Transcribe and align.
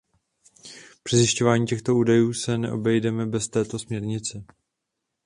Při 1.03 1.17
zjišťování 1.17 1.65
těchto 1.65 1.95
údajů 1.95 2.33
se 2.33 2.57
neobejdeme 2.57 3.25
bez 3.25 3.47
této 3.47 3.79
směrnice. 3.79 4.45